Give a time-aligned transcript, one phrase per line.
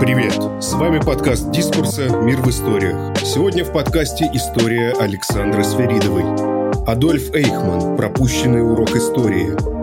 [0.00, 0.32] Привет!
[0.62, 2.08] С вами подкаст «Дискурса.
[2.08, 3.18] Мир в историях».
[3.18, 6.24] Сегодня в подкасте история Александры Сверидовой.
[6.86, 7.98] Адольф Эйхман.
[7.98, 9.79] Пропущенный урок истории.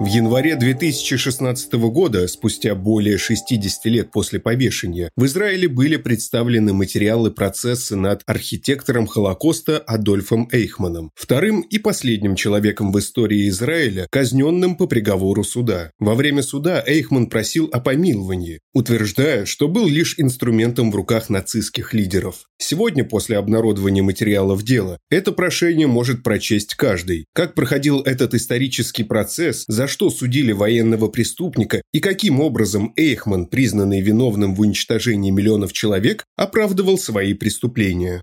[0.00, 7.32] В январе 2016 года, спустя более 60 лет после повешения, в Израиле были представлены материалы
[7.32, 14.86] процесса над архитектором Холокоста Адольфом Эйхманом, вторым и последним человеком в истории Израиля, казненным по
[14.86, 15.90] приговору суда.
[15.98, 21.92] Во время суда Эйхман просил о помиловании, утверждая, что был лишь инструментом в руках нацистских
[21.92, 22.44] лидеров.
[22.58, 27.26] Сегодня, после обнародования материалов дела, это прошение может прочесть каждый.
[27.32, 34.00] Как проходил этот исторический процесс, за что судили военного преступника и каким образом Эйхман, признанный
[34.00, 38.22] виновным в уничтожении миллионов человек, оправдывал свои преступления.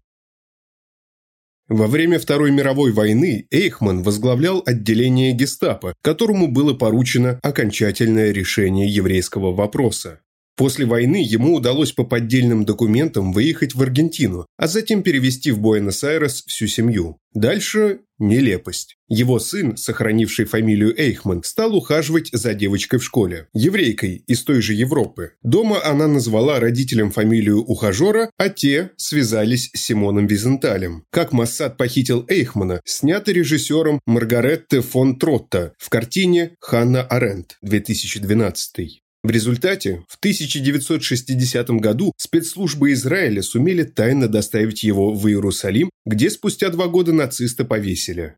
[1.68, 9.52] Во время Второй мировой войны Эйхман возглавлял отделение гестапо, которому было поручено окончательное решение еврейского
[9.52, 10.22] вопроса.
[10.56, 16.44] После войны ему удалось по поддельным документам выехать в Аргентину, а затем перевести в Буэнос-Айрес
[16.48, 17.18] всю семью.
[17.34, 18.96] Дальше– нелепость.
[19.10, 24.74] Его сын, сохранивший фамилию Эйхман, стал ухаживать за девочкой в школе, еврейкой из той же
[24.74, 25.34] Европы.
[25.44, 31.04] Дома она назвала родителям фамилию ухажера, а те связались с Симоном Визенталем.
[31.10, 39.05] Как Массад похитил Эйхмана, снято режиссером Маргаретте фон Тротта в картине «Ханна Аренд» 2012.
[39.26, 46.70] В результате в 1960 году спецслужбы Израиля сумели тайно доставить его в Иерусалим, где спустя
[46.70, 48.36] два года нациста повесили.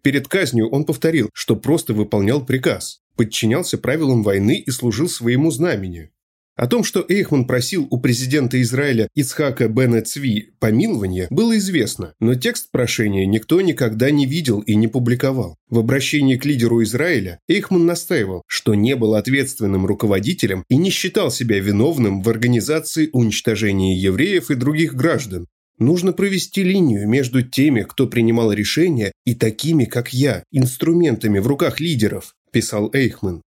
[0.00, 6.10] Перед казнью он повторил, что просто выполнял приказ, подчинялся правилам войны и служил своему знамени.
[6.56, 12.36] О том, что Эйхман просил у президента Израиля Ицхака Бена Цви помилования, было известно, но
[12.36, 15.56] текст прошения никто никогда не видел и не публиковал.
[15.68, 21.32] В обращении к лидеру Израиля Эйхман настаивал, что не был ответственным руководителем и не считал
[21.32, 25.48] себя виновным в организации уничтожения евреев и других граждан.
[25.78, 31.80] Нужно провести линию между теми, кто принимал решения, и такими, как я, инструментами в руках
[31.80, 33.42] лидеров, писал Эйхман.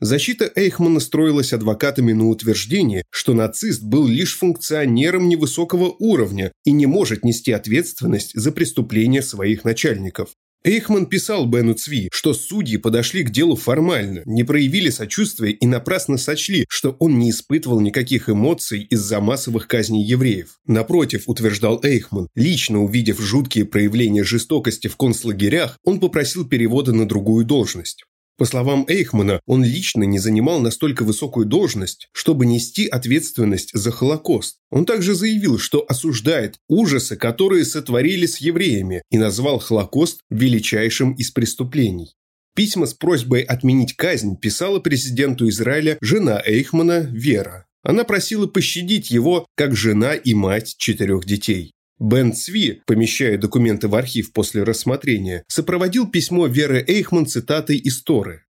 [0.00, 6.86] Защита Эйхмана строилась адвокатами на утверждение, что нацист был лишь функционером невысокого уровня и не
[6.86, 10.30] может нести ответственность за преступления своих начальников.
[10.64, 16.18] Эйхман писал Бену Цви, что судьи подошли к делу формально, не проявили сочувствия и напрасно
[16.18, 20.58] сочли, что он не испытывал никаких эмоций из-за массовых казней евреев.
[20.66, 27.44] Напротив, утверждал Эйхман, лично увидев жуткие проявления жестокости в концлагерях, он попросил перевода на другую
[27.44, 28.04] должность.
[28.38, 34.58] По словам Эйхмана, он лично не занимал настолько высокую должность, чтобы нести ответственность за Холокост.
[34.70, 41.32] Он также заявил, что осуждает ужасы, которые сотворили с евреями, и назвал Холокост величайшим из
[41.32, 42.14] преступлений.
[42.54, 47.66] Письма с просьбой отменить казнь писала президенту Израиля жена Эйхмана Вера.
[47.82, 51.72] Она просила пощадить его как жена и мать четырех детей.
[51.98, 58.44] Бен Цви, помещая документы в архив после рассмотрения, сопроводил письмо Веры Эйхман цитатой из Торы.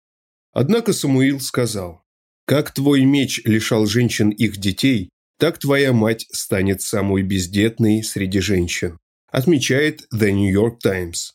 [0.53, 2.03] Однако Самуил сказал,
[2.45, 8.97] «Как твой меч лишал женщин их детей, так твоя мать станет самой бездетной среди женщин»,
[9.31, 11.33] отмечает The New York Times.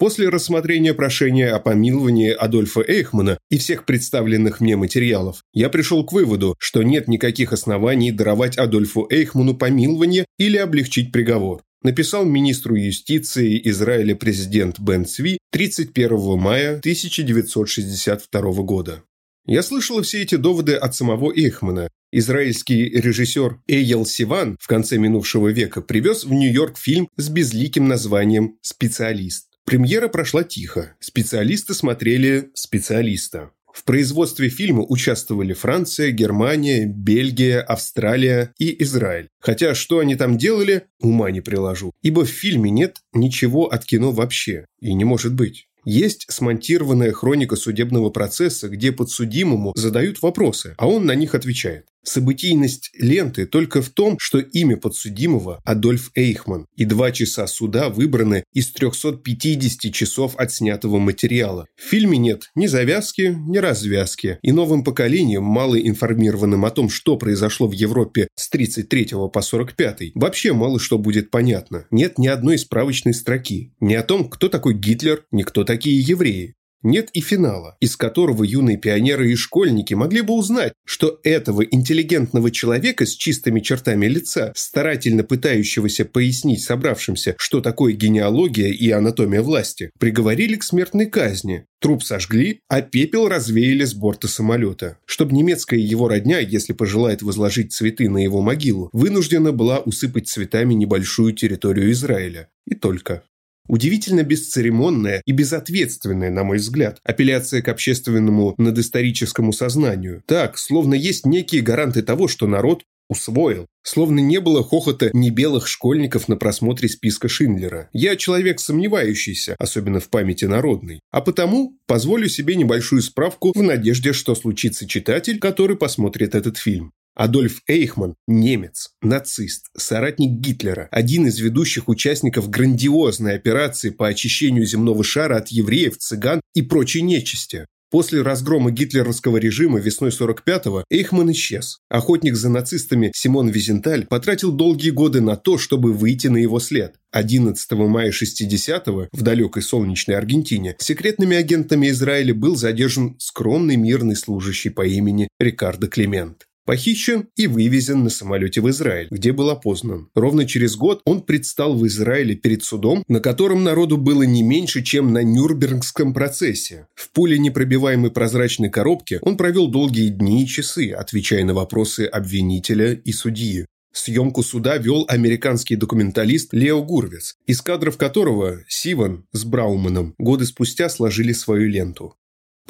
[0.00, 6.14] После рассмотрения прошения о помиловании Адольфа Эйхмана и всех представленных мне материалов, я пришел к
[6.14, 11.60] выводу, что нет никаких оснований даровать Адольфу Эйхману помилование или облегчить приговор.
[11.82, 19.02] Написал министру юстиции Израиля президент Бен Цви 31 мая 1962 года.
[19.44, 21.90] Я слышала все эти доводы от самого Эйхмана.
[22.10, 28.56] Израильский режиссер Эйел Сиван в конце минувшего века привез в Нью-Йорк фильм с безликим названием
[28.62, 29.49] «Специалист».
[29.64, 30.94] Премьера прошла тихо.
[31.00, 33.50] Специалисты смотрели специалиста.
[33.72, 39.28] В производстве фильма участвовали Франция, Германия, Бельгия, Австралия и Израиль.
[39.40, 41.92] Хотя что они там делали, ума не приложу.
[42.02, 44.66] Ибо в фильме нет ничего от кино вообще.
[44.80, 45.66] И не может быть.
[45.84, 51.86] Есть смонтированная хроника судебного процесса, где подсудимому задают вопросы, а он на них отвечает.
[52.02, 58.44] Событийность ленты только в том, что имя подсудимого– Адольф Эйхман, и два часа суда выбраны
[58.52, 61.66] из 350 часов отснятого материала.
[61.76, 67.16] В фильме нет ни завязки, ни развязки, и новым поколением, мало информированным о том, что
[67.16, 71.86] произошло в Европе с 33 по 45, вообще мало что будет понятно.
[71.90, 73.72] Нет ни одной справочной строки.
[73.80, 76.54] Ни о том, кто такой Гитлер, ни кто такие евреи.
[76.82, 82.50] Нет и финала, из которого юные пионеры и школьники могли бы узнать, что этого интеллигентного
[82.50, 89.90] человека с чистыми чертами лица, старательно пытающегося пояснить собравшимся, что такое генеалогия и анатомия власти,
[89.98, 91.66] приговорили к смертной казни.
[91.80, 94.98] Труп сожгли, а пепел развеяли с борта самолета.
[95.04, 100.74] Чтобы немецкая его родня, если пожелает возложить цветы на его могилу, вынуждена была усыпать цветами
[100.74, 102.48] небольшую территорию Израиля.
[102.66, 103.22] И только.
[103.70, 110.24] Удивительно бесцеремонная и безответственная, на мой взгляд, апелляция к общественному надисторическому сознанию.
[110.26, 113.66] Так, словно есть некие гаранты того, что народ усвоил.
[113.84, 117.88] Словно не было хохота небелых школьников на просмотре списка Шиндлера.
[117.92, 120.98] Я человек сомневающийся, особенно в памяти народной.
[121.12, 126.92] А потому позволю себе небольшую справку в надежде, что случится читатель, который посмотрит этот фильм.
[127.14, 135.04] Адольф Эйхман– немец, нацист, соратник Гитлера, один из ведущих участников грандиозной операции по очищению земного
[135.04, 137.66] шара от евреев, цыган и прочей нечисти.
[137.90, 141.80] После разгрома гитлеровского режима весной 45-го Эйхман исчез.
[141.88, 146.94] Охотник за нацистами Симон Визенталь потратил долгие годы на то, чтобы выйти на его след.
[147.10, 154.70] 11 мая 60-го в далекой солнечной Аргентине секретными агентами Израиля был задержан скромный мирный служащий
[154.70, 156.46] по имени Рикардо Климент.
[156.70, 160.08] Похищен и вывезен на самолете в Израиль, где был опознан.
[160.14, 164.84] Ровно через год он предстал в Израиле перед судом, на котором народу было не меньше,
[164.84, 166.86] чем на Нюрнбергском процессе.
[166.94, 172.92] В пуле непробиваемой прозрачной коробке он провел долгие дни и часы, отвечая на вопросы обвинителя
[172.92, 173.66] и судьи.
[173.92, 180.88] Съемку суда вел американский документалист Лео Гурвиц, из кадров которого Сиван с Брауманом годы спустя
[180.88, 182.14] сложили свою ленту.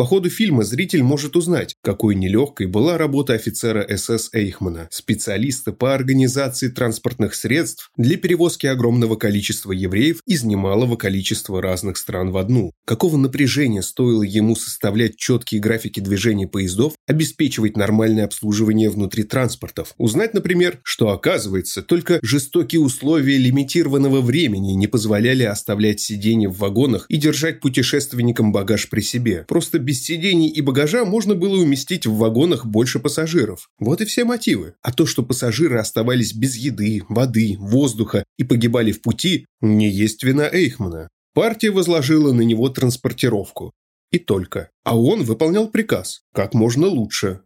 [0.01, 5.95] По ходу фильма зритель может узнать, какой нелегкой была работа офицера СС Эйхмана, специалиста по
[5.95, 12.73] организации транспортных средств для перевозки огромного количества евреев из немалого количества разных стран в одну.
[12.87, 19.95] Какого напряжения стоило ему составлять четкие графики движения поездов, обеспечивать нормальное обслуживание внутри транспортов.
[19.99, 27.07] Узнать, например, что оказывается, только жестокие условия лимитированного времени не позволяли оставлять сиденья в вагонах
[27.09, 29.45] и держать путешественникам багаж при себе.
[29.49, 33.69] Просто без сидений и багажа можно было уместить в вагонах больше пассажиров.
[33.81, 34.75] Вот и все мотивы.
[34.81, 40.23] А то, что пассажиры оставались без еды, воды, воздуха и погибали в пути, не есть
[40.23, 41.09] вина Эйхмана.
[41.35, 43.73] Партия возложила на него транспортировку.
[44.11, 44.71] И только.
[44.85, 46.23] А он выполнял приказ.
[46.35, 47.41] Как можно лучше.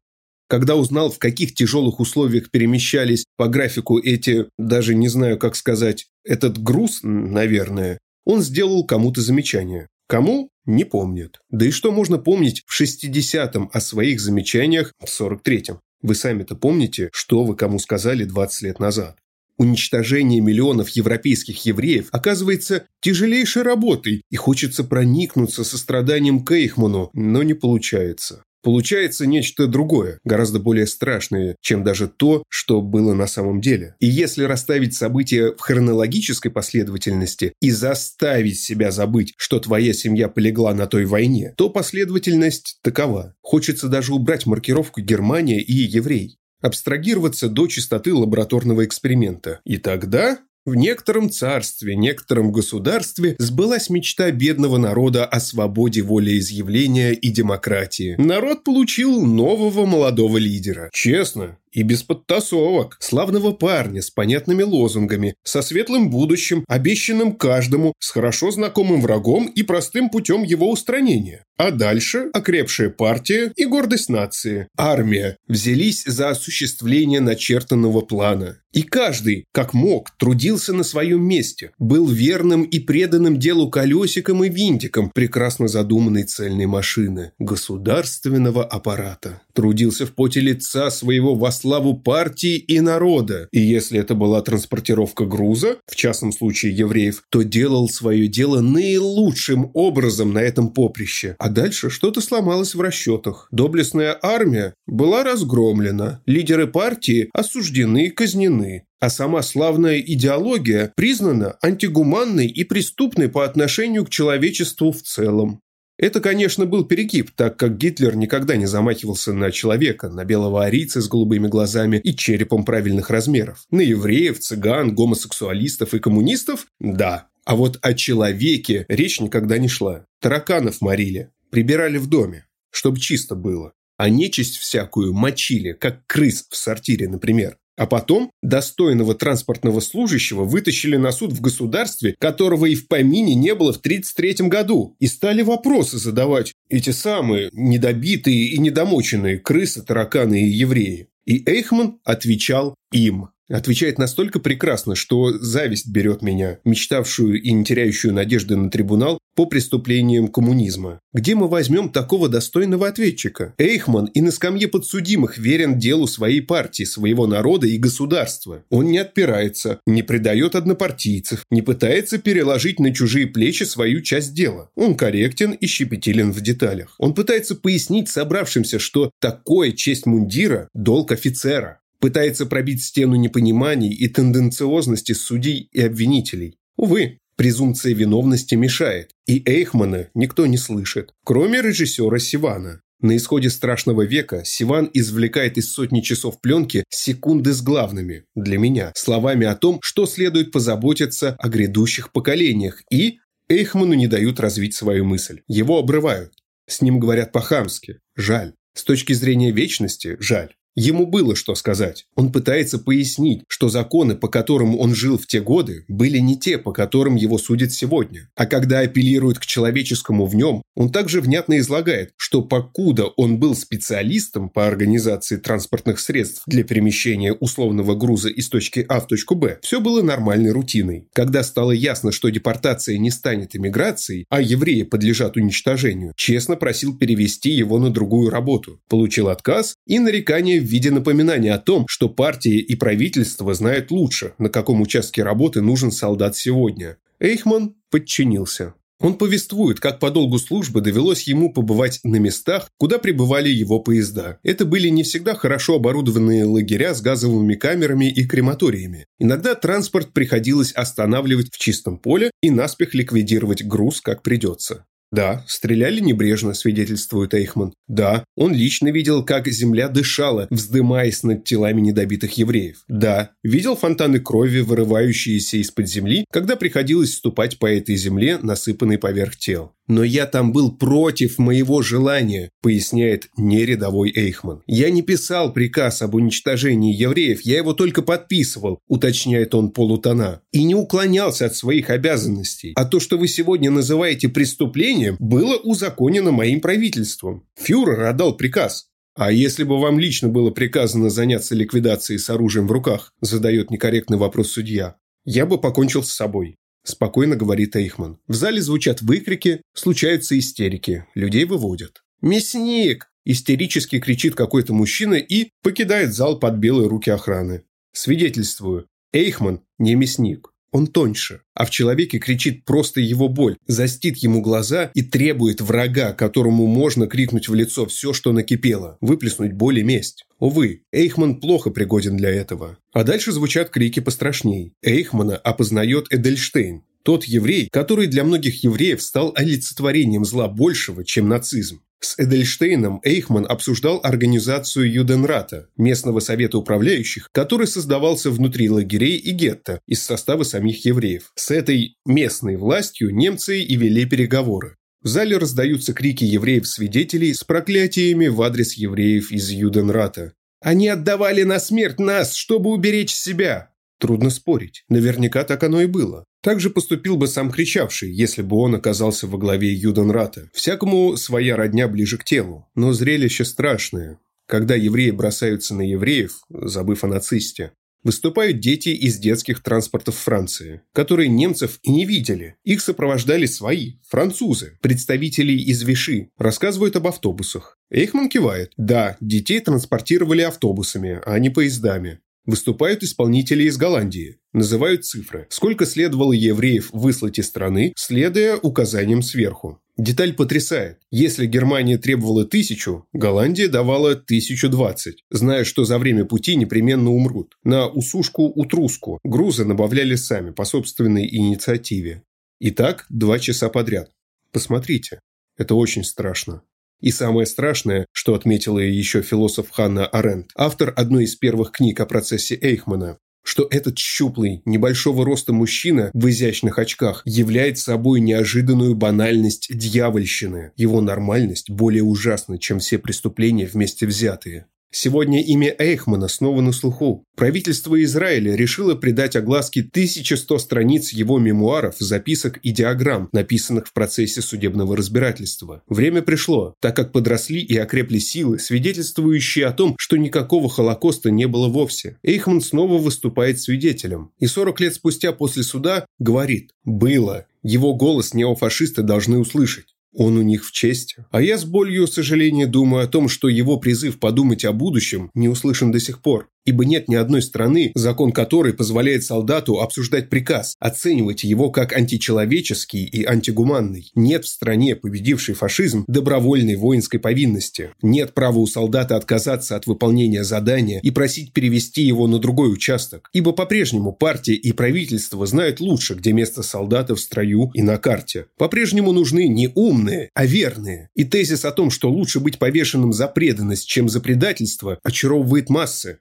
[0.49, 6.07] Когда узнал, в каких тяжелых условиях перемещались по графику эти, даже не знаю, как сказать,
[6.25, 9.89] этот груз, наверное, он сделал кому-то замечание.
[10.07, 10.51] Кому?
[10.67, 11.41] Не помнит.
[11.51, 15.81] Да и что можно помнить в 60-м о своих замечаниях в 43-м?
[16.03, 19.17] Вы сами-то помните, что вы кому сказали 20 лет назад?
[19.57, 27.55] Уничтожение миллионов европейских евреев оказывается тяжелейшей работой, и хочется проникнуться состраданием к Эйхману, но не
[27.55, 28.43] получается.
[28.65, 33.95] Получается нечто другое, гораздо более страшное, чем даже то, что было на самом деле.
[34.01, 40.73] И если расставить события в хронологической последовательности и заставить себя забыть, что твоя семья полегла
[40.73, 43.35] на той войне, то последовательность такова.
[43.43, 49.61] Хочется даже убрать маркировку «Германия» и «Еврей» абстрагироваться до чистоты лабораторного эксперимента.
[49.65, 57.29] И тогда в некотором царстве, некотором государстве сбылась мечта бедного народа о свободе волеизъявления и
[57.29, 58.15] демократии.
[58.17, 60.89] Народ получил нового молодого лидера.
[60.93, 62.97] Честно, и без подтасовок.
[63.01, 69.63] Славного парня с понятными лозунгами, со светлым будущим, обещанным каждому, с хорошо знакомым врагом и
[69.63, 71.45] простым путем его устранения.
[71.57, 74.69] А дальше окрепшая партия и гордость нации.
[74.77, 78.59] Армия взялись за осуществление начертанного плана.
[78.73, 84.49] И каждый, как мог, трудился на своем месте, был верным и преданным делу колесиком и
[84.49, 89.41] винтиком прекрасно задуманной цельной машины, государственного аппарата.
[89.53, 93.49] Трудился в поте лица своего во славу партии и народа.
[93.51, 99.71] И если это была транспортировка груза, в частном случае евреев, то делал свое дело наилучшим
[99.73, 101.37] образом на этом поприще.
[101.39, 103.49] А дальше что-то сломалось в расчетах.
[103.51, 112.47] Доблестная армия была разгромлена, лидеры партии осуждены и казнены а сама славная идеология признана антигуманной
[112.47, 115.61] и преступной по отношению к человечеству в целом.
[115.97, 121.01] Это, конечно, был перегиб, так как Гитлер никогда не замахивался на человека, на белого арийца
[121.01, 123.65] с голубыми глазами и черепом правильных размеров.
[123.71, 127.29] На евреев, цыган, гомосексуалистов и коммунистов– да.
[127.45, 130.07] А вот о человеке речь никогда не шла.
[130.21, 133.73] Тараканов морили, прибирали в доме, чтобы чисто было.
[133.97, 137.59] А нечисть всякую мочили, как крыс в сортире, например.
[137.77, 143.55] А потом достойного транспортного служащего вытащили на суд в государстве, которого и в помине не
[143.55, 144.97] было в 1933 году.
[145.01, 151.09] И стали вопросы задавать эти самые недобитые и недомоченные крысы, тараканы и евреи.
[151.25, 153.29] И Эйхман отвечал им.
[153.51, 159.47] Отвечает настолько прекрасно, что зависть берет меня, мечтавшую и не теряющую надежды на трибунал по
[159.47, 161.01] преступлениям коммунизма.
[161.13, 163.55] Где мы возьмем такого достойного ответчика?
[163.59, 168.65] Эйхман и на скамье подсудимых верен делу своей партии, своего народа и государства.
[168.71, 174.71] Он не отпирается, не предает однопартийцев, не пытается переложить на чужие плечи свою часть дела.
[174.77, 176.95] Он корректен и щепетилен в деталях.
[176.99, 184.09] Он пытается пояснить собравшимся, что такое честь мундира– долг офицера пытается пробить стену непониманий и
[184.09, 186.59] тенденциозности судей и обвинителей.
[186.77, 192.83] Увы, презумпция виновности мешает, и Эйхмана никто не слышит, кроме режиссера Сивана.
[193.01, 198.93] На исходе страшного века Сиван извлекает из сотни часов пленки секунды с главными, для меня,
[198.95, 205.07] словами о том, что следует позаботиться о грядущих поколениях, и Эйхману не дают развить свою
[205.07, 205.41] мысль.
[205.49, 206.35] Его обрывают.
[206.69, 208.01] С ним говорят по-хамски.
[208.15, 208.53] Жаль.
[208.75, 210.55] С точки зрения вечности– жаль.
[210.77, 212.07] Ему было что сказать.
[212.17, 216.59] Он пытается пояснить, что законы, по которым он жил в те годы, были не те,
[216.59, 218.29] по которым его судят сегодня.
[218.35, 223.55] А когда апеллирует к человеческому в нем, он также внятно излагает, что покуда он был
[223.55, 229.59] специалистом по организации транспортных средств для перемещения условного груза из точки А в точку Б,
[229.63, 231.07] все было нормальной рутиной.
[231.13, 237.51] Когда стало ясно, что депортация не станет иммиграцией, а евреи подлежат уничтожению, честно просил перевести
[237.51, 238.81] его на другую работу.
[238.89, 244.33] Получил отказ и нарекание в виде напоминания о том, что партии и правительство знают лучше,
[244.39, 246.97] на каком участке работы нужен солдат сегодня.
[247.21, 248.75] Эйхман подчинился.
[249.01, 254.39] Он повествует, как по долгу службы довелось ему побывать на местах, куда прибывали его поезда.
[254.43, 259.07] Это были не всегда хорошо оборудованные лагеря с газовыми камерами и крематориями.
[259.19, 264.87] Иногда транспорт приходилось останавливать в чистом поле и наспех ликвидировать груз, как придется.
[265.13, 267.73] Да, стреляли небрежно, свидетельствует Эйхман.
[267.87, 272.79] Да, он лично видел, как земля дышала, вздымаясь над телами недобитых евреев.
[272.89, 279.37] Да, видел фонтаны крови, вырывающиеся из-под земли, когда приходилось ступать по этой земле, насыпанной поверх
[279.37, 279.73] тел.
[279.87, 284.63] Но я там был против моего желания, поясняет нерядовой Эйхман.
[284.67, 290.41] Я не писал приказ об уничтожении евреев, я его только подписывал, уточняет он полутона.
[290.53, 292.73] И не уклонялся от своих обязанностей.
[292.77, 297.47] А то, что вы сегодня называете преступлением, было узаконено моим правительством.
[297.57, 298.87] Фюрер отдал приказ.
[299.17, 304.19] А если бы вам лично было приказано заняться ликвидацией с оружием в руках, задает некорректный
[304.19, 308.19] вопрос судья, я бы покончил с собой.– спокойно говорит Эйхман.
[308.29, 312.03] В зале звучат выкрики, случаются истерики, людей выводят.
[312.21, 317.65] «Мясник!»– истерически кричит какой-то мужчина и покидает зал под белые руки охраны.
[317.93, 320.51] Свидетельствую, Эйхман не мясник.
[320.75, 326.13] Он тоньше, а в человеке кричит просто его боль, застит ему глаза и требует врага,
[326.13, 330.25] которому можно крикнуть в лицо все, что накипело, выплеснуть боль и месть.
[330.45, 332.77] Увы, Эйхман плохо пригоден для этого.
[332.93, 334.75] А дальше звучат крики пострашней.
[334.83, 341.81] Эйхмана опознает Эдельштейн, тот еврей, который для многих евреев стал олицетворением зла большего, чем нацизм.
[341.99, 349.81] С Эдельштейном Эйхман обсуждал организацию Юденрата, местного совета управляющих, который создавался внутри лагерей и гетто
[349.87, 351.33] из состава самих евреев.
[351.37, 354.77] С этой местной властью немцы и вели переговоры.
[355.05, 360.33] В зале раздаются крики евреев-свидетелей с проклятиями в адрес евреев из Юденрата.
[360.63, 363.71] «Они отдавали на смерть нас, чтобы уберечь себя!»
[364.01, 364.85] Трудно спорить.
[364.89, 366.25] Наверняка так оно и было.
[366.43, 370.49] Так же поступил бы сам кричавший, если бы он оказался во главе Юденрата.
[370.55, 372.67] Всякому своя родня ближе к телу.
[372.75, 374.19] Но зрелище страшное.
[374.47, 377.73] Когда евреи бросаются на евреев, забыв о нацисте,
[378.05, 382.57] выступают дети из детских транспортов Франции, которые немцев и не видели.
[382.63, 387.79] Их сопровождали свои, французы, представители из Виши, рассказывают об автобусах.
[387.91, 388.73] Эйхман кивает.
[388.77, 392.21] Да, детей транспортировали автобусами, а не поездами.
[392.47, 394.37] Выступают исполнители из Голландии.
[394.53, 395.47] Называют цифры.
[395.49, 399.81] Сколько следовало евреев выслать из страны, следуя указаниям сверху.
[399.97, 400.99] Деталь потрясает.
[401.13, 407.55] Если Германия требовала тысячу, Голландия давала 1020, зная, что за время пути непременно умрут.
[407.63, 412.25] На усушку-утруску грузы набавляли сами по собственной инициативе.
[412.59, 414.11] И так два часа подряд.
[414.51, 415.21] Посмотрите.
[415.57, 416.63] Это очень страшно.
[417.01, 422.07] И самое страшное, что отметила еще философ Ханна Аренд, автор одной из первых книг о
[422.07, 429.69] процессе Эйхмана, что этот щуплый, небольшого роста мужчина в изящных очках является собой неожиданную банальность
[429.71, 430.73] дьявольщины.
[430.77, 434.67] Его нормальность более ужасна, чем все преступления вместе взятые.
[434.97, 437.25] Сегодня имя Эйхмана снова на слуху.
[437.35, 444.41] Правительство Израиля решило придать огласке 1100 страниц его мемуаров, записок и диаграмм, написанных в процессе
[444.41, 445.83] судебного разбирательства.
[445.89, 451.49] Время пришло, так как подросли и окрепли силы, свидетельствующие о том, что никакого Холокоста не
[451.49, 452.19] было вовсе.
[452.23, 454.31] Эйхман снова выступает свидетелем.
[454.39, 457.47] И 40 лет спустя после суда говорит «было».
[457.65, 459.94] Его голос неофашисты должны услышать.
[460.15, 461.27] Он у них в чести.
[461.31, 465.49] А я с болью сожаления думаю о том, что его призыв подумать о будущем не
[465.49, 470.77] услышан до сих пор ибо нет ни одной страны, закон которой позволяет солдату обсуждать приказ,
[470.79, 474.11] оценивать его как античеловеческий и антигуманный.
[474.15, 477.91] Нет в стране, победившей фашизм, добровольной воинской повинности.
[478.03, 483.29] Нет права у солдата отказаться от выполнения задания и просить перевести его на другой участок,
[483.33, 488.47] ибо по-прежнему партия и правительство знают лучше, где место солдата в строю и на карте.
[488.59, 491.11] По-прежнему нужны не умные, а верные.
[491.15, 496.19] И тезис о том, что лучше быть повешенным за преданность, чем за предательство, очаровывает массы.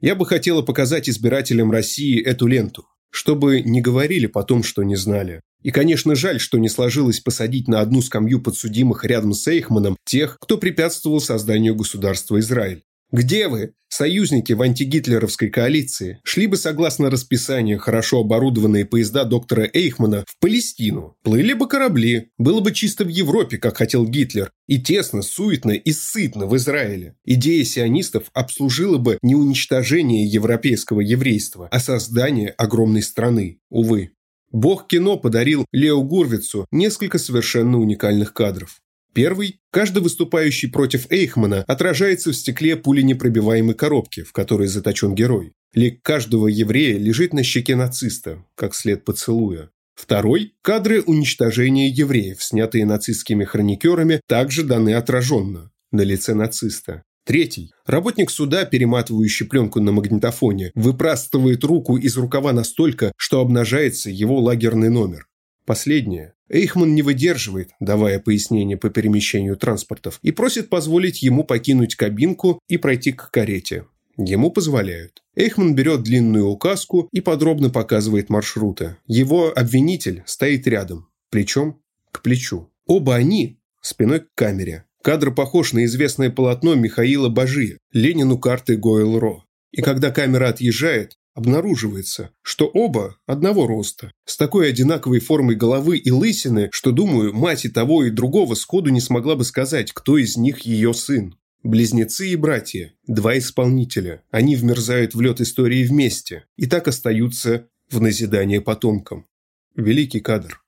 [0.00, 5.40] Я бы хотела показать избирателям России эту ленту, чтобы не говорили потом, что не знали.
[5.62, 10.36] И, конечно, жаль, что не сложилось посадить на одну скамью подсудимых рядом с Эйхманом тех,
[10.38, 12.82] кто препятствовал созданию государства Израиль.
[13.12, 20.24] Где вы, союзники в антигитлеровской коалиции, шли бы согласно расписанию хорошо оборудованные поезда доктора Эйхмана
[20.26, 21.16] в Палестину?
[21.22, 25.92] Плыли бы корабли, было бы чисто в Европе, как хотел Гитлер, и тесно, суетно и
[25.92, 27.14] сытно в Израиле.
[27.24, 33.60] Идея сионистов обслужила бы не уничтожение европейского еврейства, а создание огромной страны.
[33.70, 34.10] Увы.
[34.50, 38.80] Бог кино подарил Лео Гурвицу несколько совершенно уникальных кадров.
[39.16, 45.52] Первый– каждый выступающий против Эйхмана отражается в стекле пуленепробиваемой коробки, в которой заточен герой.
[45.74, 49.68] Лик каждого еврея лежит на щеке нациста, как след поцелуя.
[49.94, 57.02] Второй– кадры уничтожения евреев, снятые нацистскими хроникерами, также даны отраженно, на лице нациста.
[57.26, 57.74] Третий.
[57.84, 64.88] Работник суда, перематывающий пленку на магнитофоне, выпрастывает руку из рукава настолько, что обнажается его лагерный
[64.88, 65.26] номер.
[65.66, 66.32] Последнее.
[66.48, 72.76] Эйхман не выдерживает, давая пояснение по перемещению транспортов, и просит позволить ему покинуть кабинку и
[72.76, 73.86] пройти к карете.
[74.16, 75.22] Ему позволяют.
[75.34, 78.96] Эйхман берет длинную указку и подробно показывает маршруты.
[79.06, 82.70] Его обвинитель стоит рядом, плечом к плечу.
[82.86, 84.84] Оба они спиной к камере.
[85.02, 89.42] Кадр похож на известное полотно Михаила Бажия «Ленину карты Гойл-Ро».
[89.70, 96.10] И когда камера отъезжает, Обнаруживается, что оба одного роста, с такой одинаковой формой головы и
[96.10, 100.38] лысины, что, думаю, мать и того и другого сходу не смогла бы сказать, кто из
[100.38, 101.36] них ее сын.
[101.62, 108.00] Близнецы и братья, два исполнителя, они вмерзают в лед истории вместе и так остаются в
[108.00, 109.26] назидание потомкам.
[109.74, 110.62] Великий кадр.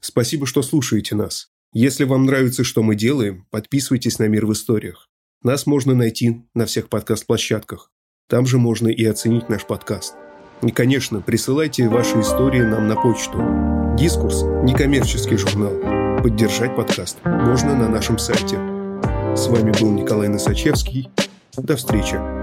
[0.00, 1.52] Спасибо, что слушаете нас.
[1.72, 5.08] Если вам нравится, что мы делаем, подписывайтесь на «Мир в историях».
[5.44, 7.91] Нас можно найти на всех подкаст-площадках.
[8.32, 10.14] Там же можно и оценить наш подкаст.
[10.62, 13.36] И, конечно, присылайте ваши истории нам на почту.
[13.98, 16.22] Дискурс– некоммерческий журнал.
[16.22, 18.56] Поддержать подкаст можно на нашем сайте.
[19.36, 21.10] С вами был Николай Носачевский.
[21.58, 22.41] До встречи.